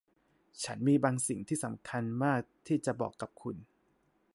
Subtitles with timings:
[0.63, 3.57] ฉันมีบางสิ่งที่สำคัญมากที่จะบอกกับคุณ